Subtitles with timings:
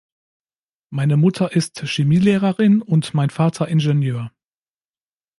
[0.89, 4.31] Meine Mutter ist Chemielehrerin und mein Vater Ingenieur.